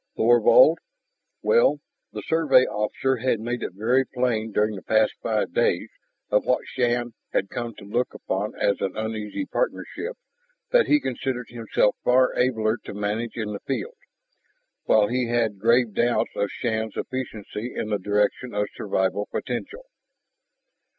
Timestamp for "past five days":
4.81-5.89